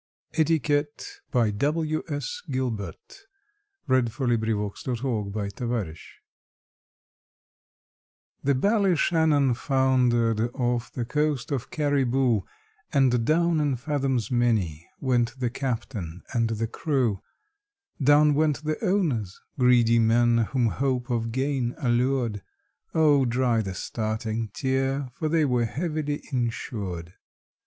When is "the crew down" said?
16.49-18.33